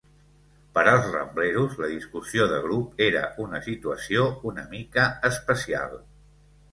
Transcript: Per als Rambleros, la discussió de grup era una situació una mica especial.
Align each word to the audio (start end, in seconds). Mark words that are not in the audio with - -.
Per 0.75 0.83
als 0.91 1.03
Rambleros, 1.15 1.75
la 1.83 1.89
discussió 1.91 2.47
de 2.51 2.57
grup 2.63 3.03
era 3.07 3.21
una 3.43 3.59
situació 3.65 4.23
una 4.53 4.65
mica 4.73 5.05
especial. 5.31 5.95